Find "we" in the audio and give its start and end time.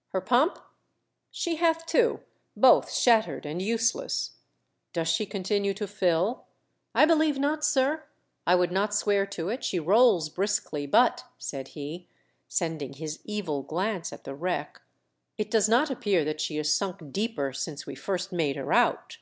17.86-17.94